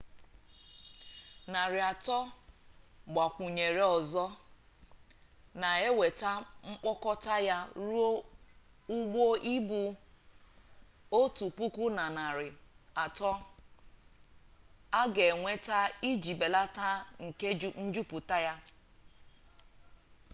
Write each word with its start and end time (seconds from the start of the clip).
narị 1.51 1.79
atọ 1.91 2.17
a 2.29 2.31
gbakwunyere 3.13 3.83
ọzọ 3.97 4.25
na-eweta 5.59 6.31
mkpokọta 6.71 7.35
ya 7.49 7.57
ruo 7.87 8.09
ụgbọ 8.97 9.23
ibu 9.55 9.81
otu 11.19 11.45
puku 11.57 11.83
na 11.97 12.05
narị 12.17 12.49
atọ 13.03 13.31
a 14.99 15.01
ga-enweta 15.13 15.77
iji 16.09 16.33
belata 16.39 16.87
oke 17.25 17.47
njupụta 17.85 18.37